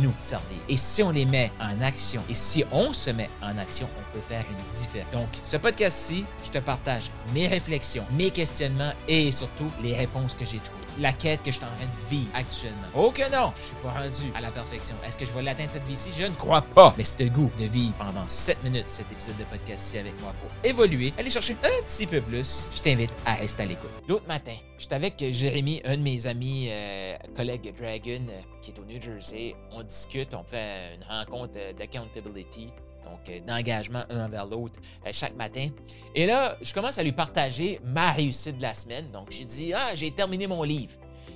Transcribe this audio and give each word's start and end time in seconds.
nous 0.00 0.14
servir. 0.18 0.58
Et 0.68 0.76
si 0.76 1.02
on 1.02 1.10
les 1.10 1.26
met 1.26 1.52
en 1.60 1.80
action, 1.80 2.22
et 2.28 2.34
si 2.34 2.64
on 2.72 2.92
se 2.92 3.10
met 3.10 3.30
en 3.42 3.56
action, 3.58 3.88
on 3.98 4.12
peut 4.14 4.22
faire 4.22 4.44
une 4.50 4.72
différence. 4.72 5.12
Donc, 5.12 5.28
ce 5.42 5.56
podcast-ci, 5.56 6.24
je 6.44 6.50
te 6.50 6.58
partage 6.58 7.10
mes 7.34 7.46
réflexions, 7.46 8.04
mes 8.12 8.30
questionnements 8.30 8.92
et 9.08 9.30
surtout 9.32 9.70
les 9.82 9.94
réponses 9.94 10.34
que 10.34 10.44
j'ai 10.44 10.58
trouvées 10.58 10.80
la 10.98 11.12
quête 11.12 11.42
que 11.42 11.50
je 11.50 11.56
suis 11.56 11.64
en 11.64 11.68
train 11.68 11.86
de 11.86 12.08
vivre 12.08 12.30
actuellement. 12.34 12.76
Oh 12.94 13.10
que 13.10 13.30
non, 13.30 13.52
je 13.56 13.66
suis 13.66 13.76
pas 13.76 13.90
rendu 13.90 14.32
à 14.34 14.40
la 14.40 14.50
perfection. 14.50 14.94
Est-ce 15.06 15.18
que 15.18 15.24
je 15.24 15.32
vais 15.32 15.42
l'atteindre 15.42 15.70
cette 15.72 15.86
vie-ci? 15.86 16.10
Je 16.18 16.24
ne 16.24 16.34
crois 16.34 16.62
pas. 16.62 16.94
Mais 16.96 17.04
c'est 17.04 17.24
le 17.24 17.30
goût 17.30 17.50
de 17.58 17.64
vivre 17.64 17.94
pendant 17.94 18.26
7 18.26 18.62
minutes 18.64 18.86
cet 18.86 19.10
épisode 19.10 19.36
de 19.38 19.44
podcast-ci 19.44 19.98
avec 19.98 20.20
moi 20.20 20.34
pour 20.40 20.50
évoluer, 20.64 21.12
aller 21.18 21.30
chercher 21.30 21.56
un 21.62 21.82
petit 21.84 22.06
peu 22.06 22.20
plus. 22.20 22.68
Je 22.74 22.80
t'invite 22.80 23.12
à 23.24 23.34
rester 23.34 23.62
à 23.62 23.66
l'écoute. 23.66 23.90
L'autre 24.08 24.26
matin, 24.26 24.54
j'étais 24.80 24.94
avec 24.94 25.22
Jérémy, 25.30 25.80
un 25.84 25.96
de 25.96 26.02
mes 26.02 26.26
amis, 26.26 26.68
euh, 26.70 27.16
collègues 27.36 27.72
Dragon, 27.78 28.24
euh, 28.28 28.40
qui 28.62 28.70
est 28.70 28.78
au 28.78 28.84
New 28.84 29.00
Jersey. 29.00 29.54
On 29.70 29.82
discute, 29.82 30.34
on 30.34 30.42
fait 30.42 30.96
une 30.96 31.04
rencontre 31.04 31.58
d'accountability 31.78 32.68
donc 33.04 33.28
euh, 33.28 33.40
d'engagement 33.46 34.04
un 34.08 34.26
envers 34.26 34.46
l'autre 34.46 34.80
euh, 35.06 35.10
chaque 35.12 35.36
matin. 35.36 35.68
Et 36.14 36.26
là, 36.26 36.56
je 36.62 36.72
commence 36.72 36.98
à 36.98 37.02
lui 37.02 37.12
partager 37.12 37.80
ma 37.84 38.12
réussite 38.12 38.56
de 38.56 38.62
la 38.62 38.74
semaine. 38.74 39.10
Donc, 39.10 39.30
j'ai 39.30 39.44
dit, 39.44 39.72
ah, 39.74 39.94
j'ai 39.94 40.10
terminé 40.10 40.46
mon 40.46 40.62
livre. 40.62 40.94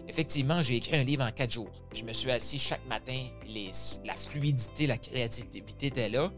Effectivement, 0.09 0.63
j'ai 0.63 0.77
écrit 0.77 0.97
un 0.97 1.05
livre 1.05 1.25
en 1.25 1.31
quatre 1.31 1.53
jours. 1.53 1.71
Je 1.95 2.05
me 2.05 2.13
suis 2.13 2.31
assis 2.31 2.59
chaque 2.59 2.87
matin, 2.87 3.21
la 4.05 4.15
fluidité, 4.15 4.87
la 4.87 4.99
créativité 4.99 5.87
était 5.87 6.09
là. 6.09 6.31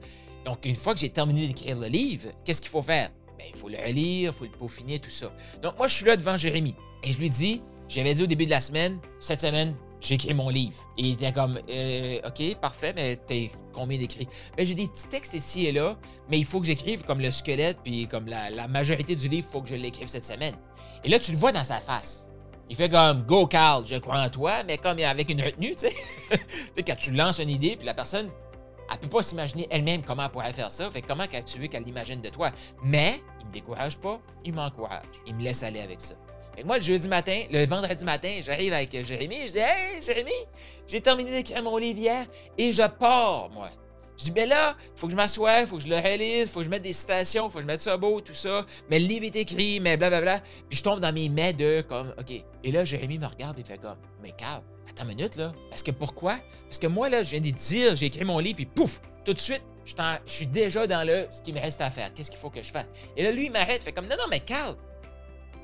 Donc, 0.45 0.65
une 0.65 0.77
fois 0.77 0.95
que 0.95 1.01
j'ai 1.01 1.11
terminé 1.11 1.49
d'écrire 1.49 1.79
le 1.79 1.89
livre, 1.89 2.29
qu'est-ce 2.45 2.61
qu'il 2.61 2.71
faut 2.71 2.83
faire? 2.83 3.11
Il 3.51 3.59
faut 3.59 3.69
le 3.69 3.79
relire, 3.79 4.33
il 4.33 4.37
faut 4.37 4.45
le 4.45 4.51
peaufiner, 4.51 4.99
tout 4.99 5.11
ça. 5.11 5.33
Donc, 5.63 5.77
moi, 5.79 5.89
je 5.89 5.95
suis 5.95 6.05
là 6.05 6.17
devant 6.17 6.37
Jérémy 6.37 6.75
et 7.03 7.13
je 7.13 7.19
lui 7.19 7.31
dis, 7.31 7.63
j'avais 7.89 8.15
dit 8.15 8.23
au 8.23 8.27
début 8.27 8.47
de 8.47 8.51
la 8.51 8.61
semaine, 8.61 8.99
cette 9.21 9.41
semaine, 9.41 9.75
j'écris 10.01 10.35
mon 10.35 10.49
livre. 10.49 10.77
Et 10.99 11.03
il 11.03 11.13
était 11.13 11.33
comme, 11.33 11.59
euh, 11.69 12.21
OK, 12.27 12.57
parfait, 12.61 12.93
mais 12.95 13.17
t'as 13.17 13.49
combien 13.73 13.99
d'écrits? 13.99 14.29
Ben, 14.57 14.65
j'ai 14.65 14.75
des 14.75 14.89
petits 14.89 15.09
textes 15.09 15.35
ici 15.35 15.67
et 15.67 15.73
là, 15.73 15.97
mais 16.31 16.39
il 16.39 16.45
faut 16.45 16.61
que 16.61 16.67
j'écrive 16.67 17.05
comme 17.05 17.21
le 17.21 17.31
squelette, 17.31 17.79
puis 17.83 18.07
comme 18.07 18.27
la, 18.27 18.69
majorité 18.69 19.15
du 19.15 19.29
livre, 19.29 19.47
il 19.49 19.53
faut 19.53 19.63
que 19.63 19.69
je 19.69 19.75
l'écrive 19.75 20.09
cette 20.09 20.25
semaine. 20.25 20.55
Et 21.05 21.09
là, 21.09 21.19
tu 21.19 21.33
le 21.33 21.37
vois 21.37 21.53
dans 21.53 21.65
sa 21.65 21.79
face. 21.79 22.29
Il 22.69 22.75
fait 22.75 22.89
comme 22.89 23.23
Go 23.23 23.47
Carl, 23.47 23.87
je 23.87 23.97
crois 23.97 24.21
en 24.21 24.29
toi, 24.29 24.65
mais 24.67 24.77
comme 24.77 24.99
avec 24.99 25.31
une 25.31 25.41
retenue, 25.41 25.77
tu 25.77 25.87
sais. 25.87 25.95
tu 26.31 26.39
sais, 26.75 26.83
quand 26.83 26.97
tu 26.97 27.13
lances 27.13 27.39
une 27.39 27.51
idée, 27.51 27.77
puis 27.77 27.87
la 27.87 27.95
personne, 27.95 28.29
elle 28.91 28.99
peut 28.99 29.09
pas 29.09 29.23
s'imaginer 29.23 29.67
elle-même 29.71 30.03
comment 30.03 30.25
elle 30.25 30.31
pourrait 30.31 30.53
faire 30.53 30.71
ça. 30.71 30.91
Fait 30.91 31.03
comment 31.03 31.25
tu 31.27 31.59
veux 31.59 31.67
qu'elle 31.67 31.85
l'imagine 31.85 32.21
de 32.21 32.29
toi? 32.29 32.51
Mais 32.83 33.21
il 33.41 33.47
me 33.47 33.53
décourage 33.53 33.99
pas, 33.99 34.21
il 34.45 34.55
m'encourage. 34.55 35.05
Il 35.27 35.35
me 35.35 35.43
laisse 35.43 35.63
aller 35.63 35.81
avec 35.81 36.01
ça 36.01 36.15
moi, 36.65 36.79
le 36.79 36.83
jeudi 36.83 37.09
matin, 37.09 37.43
le 37.51 37.67
vendredi 37.67 38.05
matin, 38.05 38.41
j'arrive 38.43 38.73
avec 38.73 38.91
Jérémy. 39.05 39.47
Je 39.47 39.53
dis 39.53 39.59
Hey, 39.59 40.03
Jérémy, 40.03 40.33
j'ai 40.87 41.01
terminé 41.01 41.31
d'écrire 41.31 41.63
mon 41.63 41.77
livre 41.77 42.27
et 42.57 42.73
je 42.73 42.87
pars, 42.87 43.51
moi. 43.51 43.69
Je 44.17 44.25
dis, 44.25 44.31
ben 44.31 44.49
là, 44.49 44.77
il 44.81 44.99
faut 44.99 45.07
que 45.07 45.13
je 45.13 45.17
m'assoie, 45.17 45.67
faut 45.67 45.77
que 45.77 45.83
je 45.83 45.89
le 45.89 45.97
réalise, 45.97 46.51
faut 46.51 46.61
que 46.61 46.65
je 46.65 46.71
mette 46.71 46.83
des 46.83 46.93
citations, 46.93 47.51
faut 47.51 47.59
que 47.59 47.63
je 47.63 47.67
mette 47.67 47.81
ça 47.81 47.97
beau, 47.97 48.21
tout 48.21 48.35
ça. 48.35 48.65
Mais 48.91 48.99
le 48.99 49.07
livre 49.07 49.27
est 49.27 49.37
écrit, 49.37 49.81
mais 49.81 49.97
blablabla. 49.97 50.41
Puis 50.69 50.79
je 50.79 50.83
tombe 50.83 51.01
dans 51.01 51.13
mes 51.13 51.29
mets 51.29 51.53
de 51.53 51.83
comme, 51.83 52.15
OK. 52.19 52.43
Et 52.65 52.73
là, 52.73 52.85
Jérémy 52.85 53.19
me 53.19 53.27
regarde 53.27 53.59
et 53.59 53.65
fait 53.65 53.79
comme, 53.79 53.99
mais 54.23 54.33
calme, 54.33 54.65
attends 54.89 55.05
une 55.05 55.17
minute, 55.17 55.37
là. 55.37 55.53
Parce 55.71 55.83
que 55.83 55.91
pourquoi? 55.91 56.39
Parce 56.65 56.79
que 56.79 56.87
moi, 56.87 57.09
là, 57.09 57.23
je 57.23 57.31
viens 57.31 57.41
de 57.41 57.51
dire, 57.51 57.97
j'ai 57.97 58.07
écrit 58.07 58.25
mon 58.25 58.39
livre, 58.39 58.57
puis 58.57 58.67
pouf, 58.67 59.01
tout 59.25 59.35
de 59.35 59.39
suite, 59.39 59.63
je, 59.85 59.95
suis 60.27 60.47
déjà 60.47 60.87
dans 60.87 61.07
le 61.07 61.27
ce 61.31 61.41
qu'il 61.43 61.55
me 61.55 61.61
reste 61.61 61.81
à 61.81 61.91
faire. 61.91 62.13
Qu'est-ce 62.15 62.31
qu'il 62.31 62.41
faut 62.41 62.51
que 62.51 62.63
je 62.63 62.71
fasse? 62.71 62.89
Et 63.17 63.23
là, 63.23 63.31
lui, 63.31 63.47
il 63.47 63.53
m'arrête, 63.53 63.85
fait 63.85 63.93
comme, 63.93 64.07
non, 64.07 64.17
non, 64.19 64.27
mais 64.31 64.41
calme 64.41 64.77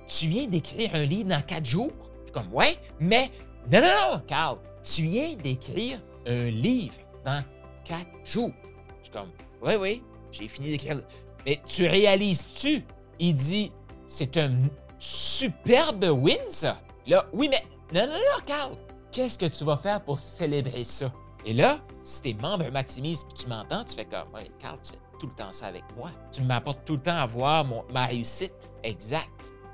tu 0.07 0.27
viens 0.27 0.47
d'écrire 0.47 0.95
un 0.95 1.05
livre 1.05 1.29
dans 1.29 1.43
quatre 1.43 1.67
jours? 1.67 1.93
Je 2.21 2.27
suis 2.27 2.33
comme, 2.33 2.53
ouais, 2.53 2.77
mais 3.01 3.31
non, 3.71 3.81
non, 3.81 4.13
non, 4.13 4.23
Carl, 4.27 4.59
tu 4.83 5.03
viens 5.03 5.35
d'écrire 5.35 6.01
un 6.27 6.45
livre 6.45 6.95
dans 7.25 7.43
quatre 7.85 8.11
jours. 8.25 8.53
Je 8.99 9.05
suis 9.05 9.13
comme, 9.13 9.31
oui, 9.63 9.75
oui, 9.79 10.03
j'ai 10.31 10.49
fini 10.49 10.71
d'écrire. 10.71 11.01
Mais 11.47 11.61
tu 11.65 11.87
réalises-tu? 11.87 12.85
Il 13.19 13.35
dit, 13.35 13.73
c'est 14.07 14.37
un 14.37 14.55
superbe 14.99 16.05
win, 16.05 16.39
ça. 16.49 16.81
Là, 17.07 17.27
oui, 17.33 17.49
mais 17.51 17.63
non, 17.95 18.07
non, 18.07 18.15
non, 18.15 18.45
Carl, 18.47 18.77
qu'est-ce 19.11 19.39
que 19.39 19.47
tu 19.47 19.65
vas 19.65 19.77
faire 19.77 20.03
pour 20.03 20.19
célébrer 20.19 20.85
ça? 20.85 21.13
Et 21.45 21.53
là, 21.53 21.81
si 22.03 22.23
tes 22.23 22.35
membres 22.35 22.71
maximisent 22.71 23.27
et 23.31 23.35
tu 23.35 23.49
m'entends, 23.49 23.85
tu 23.85 23.97
fais 23.97 24.05
comme, 24.05 24.33
ouais, 24.35 24.51
Carl, 24.61 24.79
tu 24.83 24.93
fais 24.93 24.99
tout 25.19 25.27
le 25.27 25.35
temps 25.35 25.53
ça 25.53 25.67
avec 25.67 25.85
moi. 25.97 26.11
Tu 26.31 26.43
m'apportes 26.43 26.85
tout 26.85 26.95
le 26.95 27.03
temps 27.03 27.17
à 27.17 27.27
voir 27.27 27.65
ma 27.93 28.07
réussite. 28.07 28.73
Exact. 28.83 29.29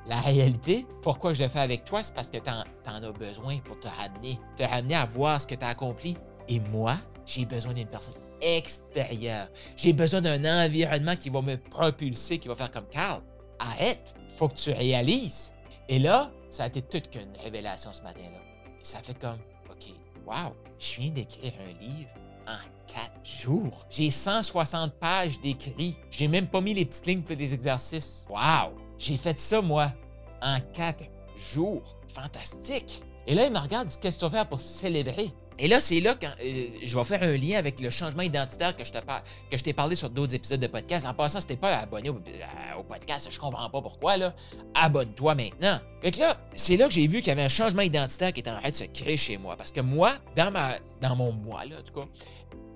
La 0.07 0.21
réalité, 0.21 0.87
pourquoi 1.03 1.35
je 1.35 1.43
le 1.43 1.49
fais 1.49 1.61
avec 1.61 1.85
toi, 1.85 2.03
c'est 2.03 2.15
parce 2.15 2.31
que 2.31 2.39
tu 2.39 2.51
en, 2.51 2.63
as 2.87 3.13
besoin 3.13 3.59
pour 3.59 3.79
te 3.79 3.89
ramener, 3.89 4.41
te 4.57 4.63
ramener 4.63 4.95
à 4.95 5.05
voir 5.05 5.39
ce 5.39 5.47
que 5.47 5.55
tu 5.55 5.65
as 5.65 5.69
accompli. 5.69 6.17
Et 6.49 6.61
moi, 6.73 6.97
j'ai 7.27 7.45
besoin 7.45 7.75
d'une 7.75 7.89
personne 7.89 8.15
extérieure. 8.41 9.49
J'ai 9.77 9.93
besoin 9.93 10.21
d'un 10.21 10.65
environnement 10.65 11.17
qui 11.17 11.31
va 11.31 11.43
me 11.43 11.57
propulser, 11.57 12.39
qui 12.39 12.49
va 12.49 12.55
faire 12.55 12.71
comme 12.71 12.89
Carl. 12.91 13.23
Arrête, 13.59 14.15
faut 14.35 14.49
que 14.49 14.55
tu 14.55 14.71
réalises. 14.71 15.53
Et 15.89 15.99
là, 15.99 16.31
ça 16.49 16.65
a 16.65 16.67
été 16.69 16.83
toute 16.83 17.11
qu'une 17.11 17.37
révélation 17.43 17.93
ce 17.93 18.03
matin-là. 18.03 18.39
Ça 18.83 19.01
fait 19.03 19.19
comme, 19.19 19.39
OK, 19.71 19.93
wow, 20.27 20.55
je 20.79 21.01
viens 21.01 21.11
d'écrire 21.11 21.53
un 21.61 21.73
livre 21.83 22.11
en 22.47 22.59
quatre 22.87 23.21
jours. 23.25 23.87
J'ai 23.91 24.11
160 24.11 24.95
pages 24.95 25.41
d'écrit. 25.41 25.97
J'ai 26.11 26.29
même 26.29 26.47
pas 26.47 26.61
mis 26.61 26.75
les 26.75 26.85
petites 26.85 27.07
lignes 27.07 27.23
pour 27.23 27.37
des 27.37 27.53
exercices. 27.53 28.27
Wow! 28.31 28.73
J'ai 28.97 29.17
fait 29.17 29.39
ça, 29.39 29.61
moi, 29.61 29.93
en 30.41 30.59
quatre 30.73 31.05
jours. 31.37 31.97
Fantastique! 32.09 33.03
Et 33.27 33.35
là, 33.35 33.47
il 33.47 33.53
me 33.53 33.59
regarde, 33.59 33.89
Qu'est-ce 34.01 34.19
que 34.19 34.25
tu 34.25 34.31
vas 34.31 34.39
faire 34.39 34.49
pour 34.49 34.61
célébrer? 34.61 35.31
Et 35.61 35.67
là, 35.67 35.81
c'est 35.81 35.99
là 35.99 36.15
que 36.15 36.27
euh, 36.27 36.67
je 36.85 36.97
vais 36.97 37.05
faire 37.05 37.23
un 37.23 37.37
lien 37.37 37.59
avec 37.59 37.81
le 37.81 37.91
changement 37.91 38.23
identitaire 38.23 38.77
que 38.77 38.85
je 38.85 39.63
t'ai 39.63 39.73
parlé 39.73 39.97
sur 39.97 40.09
d'autres 40.09 40.35
épisodes 40.35 40.61
de 40.61 40.67
podcast. 40.69 41.05
En 41.05 41.15
passant, 41.15 41.41
si 41.41 41.49
t'es 41.49 41.57
pas 41.57 41.77
abonné 41.77 42.11
au, 42.11 42.21
podcast, 42.85 43.29
je 43.31 43.39
comprends 43.39 43.69
pas 43.69 43.83
pourquoi, 43.83 44.17
là. 44.17 44.35
Abonne-toi 44.75 45.35
maintenant. 45.35 45.81
Fait 46.01 46.13
que 46.13 46.21
là, 46.21 46.37
c'est 46.55 46.77
là 46.77 46.87
que 46.87 46.95
j'ai 46.95 47.07
vu 47.09 47.19
qu'il 47.19 47.29
y 47.29 47.31
avait 47.31 47.43
un 47.43 47.49
changement 47.49 47.83
identitaire 47.83 48.33
qui 48.33 48.41
était 48.41 48.51
en 48.51 48.61
train 48.61 48.71
de 48.71 48.75
se 48.75 48.85
créer 48.85 49.17
chez 49.17 49.37
moi. 49.37 49.57
Parce 49.57 49.73
que 49.73 49.81
moi, 49.81 50.15
dans, 50.37 50.53
ma, 50.53 50.77
dans 51.01 51.17
mon 51.17 51.33
moi, 51.33 51.65
là, 51.65 51.77
en 51.81 51.83
tout 51.83 52.01
cas, 52.01 52.07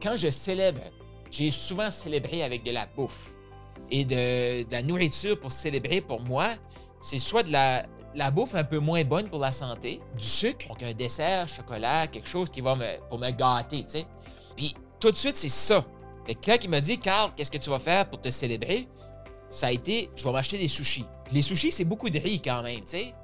quand 0.02 0.16
je 0.16 0.30
célèbre, 0.30 0.82
j'ai 1.30 1.52
souvent 1.52 1.90
célébré 1.90 2.42
avec 2.42 2.64
de 2.64 2.72
la 2.72 2.86
bouffe 2.86 3.36
et 3.90 4.04
de, 4.04 4.70
la 4.72 4.82
nourriture 4.82 5.38
pour 5.38 5.52
célébrer, 5.52 6.00
pour 6.00 6.20
moi, 6.20 6.48
c'est 7.00 7.18
soit 7.18 7.44
de 7.44 7.52
la, 7.52 7.86
la, 8.14 8.30
bouffe 8.30 8.54
un 8.54 8.64
peu 8.64 8.78
moins 8.78 9.04
bonne 9.04 9.28
pour 9.28 9.38
la 9.38 9.52
santé, 9.52 10.00
du 10.18 10.26
sucre, 10.26 10.68
donc 10.68 10.82
un 10.82 10.92
dessert, 10.92 11.48
chocolat, 11.48 12.06
quelque 12.06 12.28
chose 12.28 12.50
qui 12.50 12.60
va 12.60 12.76
me, 12.76 13.30
gâter, 13.30 13.84
tu 13.84 13.90
sais. 13.90 14.06
Puis 14.56 14.74
tout 15.00 15.10
de 15.10 15.16
suite, 15.16 15.36
c'est 15.36 15.48
ça. 15.48 15.84
Et 16.28 16.34
quand 16.34 16.56
il 16.62 16.70
m'a 16.70 16.80
dit, 16.80 16.98
Carl, 16.98 17.32
qu'est-ce 17.34 17.50
que 17.50 17.58
tu 17.58 17.70
vas 17.70 17.78
faire 17.78 18.08
pour 18.08 18.20
te 18.20 18.30
célébrer? 18.30 18.88
Ça 19.48 19.66
a 19.66 19.72
été, 19.72 20.08
je 20.14 20.24
vais 20.24 20.32
m'acheter 20.32 20.58
des 20.58 20.68
sushis. 20.68 21.04
Les 21.32 21.42
sushis, 21.42 21.72
c'est 21.72 21.84
beaucoup 21.84 22.08
de 22.08 22.18
riz 22.18 22.40
quand 22.40 22.62
même, 22.62 22.80
tu 22.80 22.88
sais. 22.88 23.14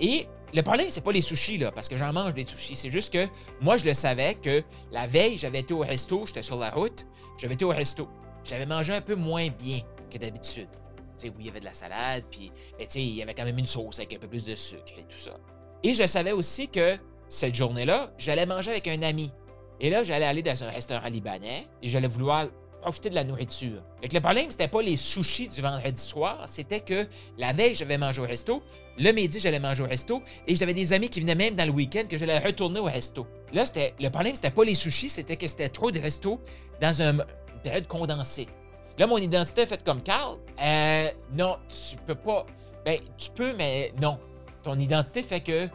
Et 0.00 0.26
le 0.52 0.62
problème, 0.62 0.88
c'est 0.90 1.00
pas 1.02 1.12
les 1.12 1.22
sushis, 1.22 1.58
là, 1.58 1.72
parce 1.72 1.88
que 1.88 1.96
j'en 1.96 2.12
mange 2.12 2.34
des 2.34 2.44
sushis. 2.44 2.76
C'est 2.76 2.90
juste 2.90 3.12
que 3.12 3.26
moi, 3.60 3.76
je 3.76 3.84
le 3.84 3.94
savais 3.94 4.34
que 4.34 4.62
la 4.92 5.06
veille, 5.06 5.38
j'avais 5.38 5.60
été 5.60 5.72
au 5.72 5.80
resto, 5.80 6.26
j'étais 6.26 6.42
sur 6.42 6.56
la 6.56 6.70
route, 6.70 7.06
j'avais 7.38 7.54
été 7.54 7.64
au 7.64 7.70
resto. 7.70 8.08
J'avais 8.44 8.66
mangé 8.66 8.92
un 8.92 9.00
peu 9.00 9.14
moins 9.14 9.48
bien 9.48 9.80
d'habitude. 10.18 10.68
Tu 11.16 11.26
sais, 11.26 11.28
où 11.30 11.34
il 11.38 11.46
y 11.46 11.48
avait 11.48 11.60
de 11.60 11.64
la 11.64 11.72
salade, 11.72 12.24
puis 12.30 12.50
tu 12.78 12.84
sais, 12.88 13.02
il 13.02 13.14
y 13.14 13.22
avait 13.22 13.34
quand 13.34 13.44
même 13.44 13.58
une 13.58 13.66
sauce 13.66 13.98
avec 13.98 14.14
un 14.14 14.18
peu 14.18 14.28
plus 14.28 14.44
de 14.44 14.54
sucre 14.54 14.92
et 14.98 15.04
tout 15.04 15.16
ça. 15.16 15.34
Et 15.82 15.94
je 15.94 16.06
savais 16.06 16.32
aussi 16.32 16.68
que 16.68 16.96
cette 17.28 17.54
journée-là, 17.54 18.10
j'allais 18.18 18.46
manger 18.46 18.72
avec 18.72 18.88
un 18.88 19.02
ami. 19.02 19.32
Et 19.80 19.90
là, 19.90 20.04
j'allais 20.04 20.24
aller 20.24 20.42
dans 20.42 20.64
un 20.64 20.70
restaurant 20.70 21.08
libanais 21.08 21.66
et 21.82 21.88
j'allais 21.88 22.08
vouloir 22.08 22.48
profiter 22.80 23.08
de 23.10 23.14
la 23.14 23.24
nourriture. 23.24 23.82
Fait 24.02 24.12
le 24.12 24.20
problème, 24.20 24.50
c'était 24.50 24.68
pas 24.68 24.82
les 24.82 24.98
sushis 24.98 25.48
du 25.48 25.62
vendredi 25.62 26.00
soir, 26.00 26.44
c'était 26.48 26.80
que 26.80 27.06
la 27.38 27.54
veille, 27.54 27.74
j'avais 27.74 27.96
mangé 27.96 28.20
au 28.20 28.26
resto, 28.26 28.62
le 28.98 29.10
midi, 29.10 29.40
j'allais 29.40 29.58
manger 29.58 29.82
au 29.82 29.86
resto, 29.86 30.22
et 30.46 30.54
j'avais 30.54 30.74
des 30.74 30.92
amis 30.92 31.08
qui 31.08 31.20
venaient 31.20 31.34
même 31.34 31.54
dans 31.54 31.64
le 31.64 31.70
week-end 31.70 32.04
que 32.08 32.18
j'allais 32.18 32.38
retourner 32.38 32.80
au 32.80 32.84
resto. 32.84 33.26
Là, 33.54 33.64
c'était 33.64 33.94
le 33.98 34.10
problème, 34.10 34.34
c'était 34.34 34.50
pas 34.50 34.64
les 34.64 34.74
sushis, 34.74 35.08
c'était 35.08 35.36
que 35.36 35.48
c'était 35.48 35.70
trop 35.70 35.90
de 35.90 35.98
resto 35.98 36.40
dans 36.80 37.00
une 37.00 37.24
période 37.62 37.86
condensée. 37.86 38.48
Là, 38.98 39.06
mon 39.06 39.18
identité 39.18 39.62
est 39.62 39.66
faite 39.66 39.84
comme 39.84 40.02
Carl. 40.02 40.38
Euh, 40.60 41.08
non, 41.32 41.58
tu 41.68 41.96
peux 41.96 42.14
pas. 42.14 42.46
Ben, 42.84 43.00
tu 43.16 43.30
peux, 43.30 43.54
mais 43.54 43.92
non. 44.00 44.18
Ton 44.62 44.78
identité 44.78 45.22
fait 45.22 45.40
que 45.40 45.66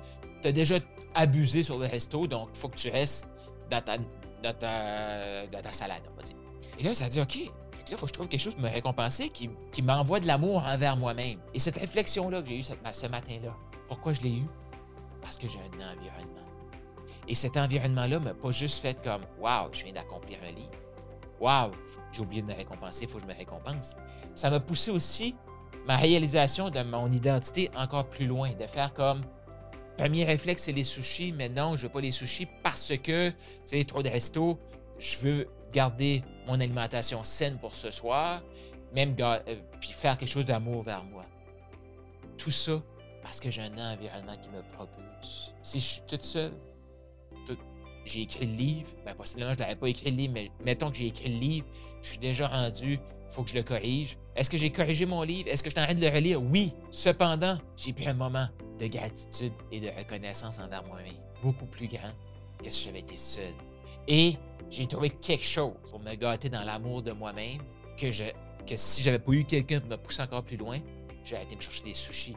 tu 0.42 0.48
as 0.48 0.52
déjà 0.52 0.76
abusé 1.16 1.64
sur 1.64 1.78
le 1.78 1.86
resto, 1.86 2.28
donc 2.28 2.50
il 2.54 2.60
faut 2.60 2.70
que 2.70 2.78
tu 2.78 2.90
restes 2.90 3.28
dans 3.70 3.82
ta 3.82 3.98
dans 4.44 4.54
ta, 4.54 5.48
dans 5.48 5.62
ta 5.62 5.74
salade, 5.74 6.02
on 6.12 6.16
va 6.16 6.24
dire. 6.24 6.36
Et 6.78 6.84
là, 6.84 6.94
ça 6.94 7.10
dit, 7.10 7.20
OK, 7.20 7.36
là, 7.36 7.52
il 7.92 7.98
faut 7.98 8.06
que 8.06 8.08
je 8.08 8.14
trouve 8.14 8.28
quelque 8.28 8.42
chose 8.42 8.54
pour 8.54 8.64
me 8.64 8.70
récompenser 8.70 9.30
qui, 9.30 9.50
m'envoie 9.82 10.20
de 10.20 10.28
l'amour 10.28 10.64
envers 10.66 10.98
moi-même. 10.98 11.40
Et 11.54 11.60
cette 11.60 11.78
réflexion-là 11.78 12.42
que 12.42 12.48
j'ai 12.48 12.58
eue 12.58 12.64
ce, 12.64 13.08
matin-là, 13.08 13.56
pourquoi 13.88 14.14
je 14.14 14.22
l'ai 14.22 14.34
eue? 14.34 14.48
Parce 15.22 15.38
que 15.38 15.48
j'ai 15.48 15.60
un 15.60 15.92
environnement. 15.92 16.46
Et 17.28 17.36
cet 17.36 17.58
environnement-là 17.58 18.20
m'a 18.20 18.34
pas 18.34 18.52
juste 18.52 18.82
fait 18.82 18.98
comme 19.04 19.22
Waouh, 19.40 19.70
je 19.72 19.84
viens 19.84 19.94
d'accomplir 19.94 20.40
un 20.48 20.52
livre. 20.52 20.70
Waouh, 21.40 21.72
j'ai 22.12 22.22
oublié 22.22 22.42
de 22.42 22.48
me 22.48 22.54
récompenser, 22.54 23.04
il 23.04 23.10
faut 23.10 23.18
que 23.18 23.24
je 23.24 23.28
me 23.28 23.38
récompense. 23.38 23.96
Ça 24.36 24.50
m'a 24.50 24.60
poussé 24.60 24.92
aussi 24.92 25.36
ma 25.86 25.96
réalisation 25.96 26.70
de 26.70 26.82
mon 26.84 27.12
identité 27.12 27.70
encore 27.76 28.10
plus 28.10 28.28
loin, 28.28 28.52
de 28.54 28.66
faire 28.66 28.94
comme 28.94 29.22
premier 29.98 30.24
réflexe, 30.24 30.64
c'est 30.64 30.72
les 30.72 30.84
sushis, 30.84 31.32
mais 31.34 31.50
non, 31.50 31.76
je 31.76 31.84
veux 31.84 31.92
pas 31.92 32.02
les 32.02 32.12
sushis 32.12 32.48
parce 32.64 32.96
que, 32.98 33.32
sais, 33.66 33.84
trop 33.84 34.02
de 34.02 34.10
resto, 34.10 34.60
je 34.98 35.18
veux 35.18 35.48
garder 35.74 36.24
mon 36.48 36.60
alimentation 36.60 37.24
saine 37.24 37.58
pour 37.58 37.74
ce 37.74 37.92
soir, 37.92 38.42
même 38.94 39.16
euh, 39.20 39.40
puis 39.80 39.92
faire 39.92 40.18
quelque 40.18 40.30
chose 40.30 40.46
d'amour 40.46 40.84
vers 40.84 41.04
moi. 41.04 41.26
Tout 42.38 42.52
ça 42.52 42.82
parce 43.22 43.40
que 43.40 43.50
j'ai 43.50 43.62
un 43.62 43.94
environnement 43.94 44.38
qui 44.38 44.50
me 44.50 44.62
propulse. 44.74 45.54
Si 45.62 45.80
je 45.80 45.86
suis 45.86 46.02
toute 46.08 46.24
seule, 46.24 46.54
j'ai 48.10 48.22
écrit 48.22 48.46
le 48.46 48.54
livre, 48.54 48.90
ben 49.06 49.14
possiblement 49.14 49.54
je 49.54 49.60
n'avais 49.60 49.76
pas 49.76 49.88
écrit 49.88 50.12
le 50.12 50.18
livre, 50.18 50.34
mais 50.34 50.52
mettons 50.66 50.90
que 50.90 50.98
j'ai 50.98 51.08
écrit 51.08 51.30
le 51.30 51.40
livre, 51.40 51.68
je 52.02 52.10
suis 52.10 52.18
déjà 52.18 52.48
rendu, 52.48 52.94
il 52.94 53.00
faut 53.34 53.44
que 53.44 53.50
je 53.50 53.56
le 53.56 53.64
corrige. 53.64 54.18
Est-ce 54.36 54.50
que 54.50 54.58
j'ai 54.58 54.72
corrigé 54.72 55.06
mon 55.06 55.22
livre? 55.22 55.50
Est-ce 55.50 55.64
que 55.64 55.70
je 55.70 55.76
suis 55.76 55.82
en 55.82 55.86
train 55.86 55.94
de 55.94 56.02
le 56.02 56.10
relire? 56.14 56.42
Oui. 56.42 56.74
Cependant, 56.92 57.58
j'ai 57.76 57.94
pris 57.94 58.08
un 58.08 58.14
moment 58.14 58.48
de 58.80 58.88
gratitude 58.88 59.54
et 59.72 59.80
de 59.80 59.90
reconnaissance 59.90 60.58
envers 60.60 60.84
moi-même, 60.86 61.14
beaucoup 61.44 61.66
plus 61.66 61.88
grand 61.88 62.12
que 62.64 62.70
si 62.70 62.86
j'avais 62.86 63.00
été 63.00 63.18
seul. 63.18 63.54
Et 64.08 64.36
j'ai 64.70 64.88
trouvé 64.88 65.10
quelque 65.10 65.46
chose 65.46 65.74
pour 65.90 66.00
me 66.00 66.16
gâter 66.16 66.50
dans 66.50 66.64
l'amour 66.64 67.04
de 67.04 67.12
moi-même 67.12 67.60
que, 67.98 68.10
je, 68.10 68.24
que 68.66 68.76
si 68.76 69.04
j'avais 69.04 69.20
pas 69.20 69.32
eu 69.34 69.44
quelqu'un 69.44 69.80
pour 69.80 69.90
me 69.90 69.98
pousser 69.98 70.22
encore 70.22 70.44
plus 70.44 70.58
loin, 70.58 70.80
j'aurais 71.24 71.44
été 71.44 71.56
me 71.56 71.62
chercher 71.62 71.84
des 71.84 71.94
sushis. 71.94 72.36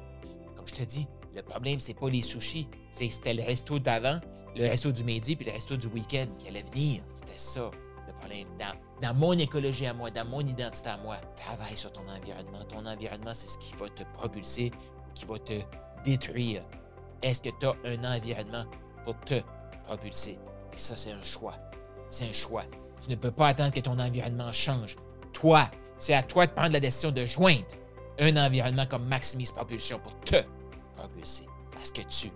Comme 0.55 0.67
je 0.67 0.75
te 0.75 0.83
dis, 0.83 1.07
le 1.35 1.43
problème, 1.43 1.81
c'est 1.81 1.95
pas 1.95 2.11
les 2.11 2.23
sushis, 2.23 2.69
c'est 2.91 3.09
que 3.09 3.15
c'était 3.15 3.35
le 3.35 3.43
resto 3.43 3.79
d'avant, 3.79 4.21
le 4.57 4.69
resto 4.69 4.93
du 4.93 5.05
midi 5.05 5.37
puis 5.37 5.47
le 5.47 5.53
resto 5.53 5.77
du 5.77 5.87
week-end 5.89 6.27
qui 6.39 6.49
allait 6.49 6.63
venir. 6.63 7.03
C'était 7.15 7.37
ça 7.37 7.71
le 8.07 8.13
problème. 8.15 8.49
Dans, 9.01 9.15
mon 9.15 9.33
écologie 9.33 9.87
à 9.87 9.95
moi, 9.95 10.11
dans 10.11 10.25
mon 10.25 10.41
identité 10.41 10.89
à 10.89 10.97
moi, 10.99 11.17
travaille 11.37 11.77
sur 11.77 11.93
ton 11.93 12.07
environnement. 12.09 12.65
Ton 12.69 12.87
environnement, 12.87 13.35
c'est 13.35 13.49
ce 13.49 13.59
qui 13.59 13.75
va 13.77 13.89
te 13.89 14.03
propulser, 14.15 14.71
qui 15.15 15.25
va 15.25 15.39
te 15.39 15.61
détruire. 16.05 16.63
Est-ce 17.23 17.41
que 17.41 17.51
tu 17.61 17.67
as 17.67 17.75
un 17.85 18.05
environnement 18.05 18.65
pour 19.05 19.19
te 19.21 19.41
propulser? 19.85 20.39
Et 20.73 20.79
ça, 20.79 20.97
c'est 20.97 21.13
un 21.13 21.23
choix. 21.23 21.55
C'est 22.09 22.29
un 22.29 22.33
choix. 22.33 22.65
Tu 23.01 23.11
ne 23.11 23.17
peux 23.17 23.31
pas 23.31 23.49
attendre 23.49 23.73
que 23.73 23.81
ton 23.81 23.99
environnement 23.99 24.53
change. 24.53 24.97
Toi, 25.33 25.71
c'est 25.99 26.15
à 26.15 26.23
toi 26.23 26.47
de 26.47 26.53
prendre 26.53 26.73
la 26.73 26.81
décision 26.81 27.11
de 27.11 27.25
joindre 27.25 27.65
un 28.19 28.37
environnement 28.37 28.87
comme 28.87 29.07
Maximise 29.07 29.51
Propulsion 29.51 29.99
pour 29.99 30.19
te 30.21 30.37
propulser. 30.97 31.47
Parce 31.73 31.91
que 31.91 32.03
tu 32.03 32.31